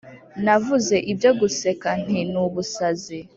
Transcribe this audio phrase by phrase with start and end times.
[0.43, 3.19] navuze ibyo guseka nti nu ubusazi